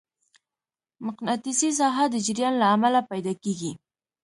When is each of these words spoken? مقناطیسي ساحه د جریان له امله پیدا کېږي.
مقناطیسي 1.05 1.69
ساحه 1.79 2.05
د 2.09 2.15
جریان 2.25 2.53
له 2.61 2.65
امله 2.75 2.99
پیدا 3.11 3.33
کېږي. 3.43 3.71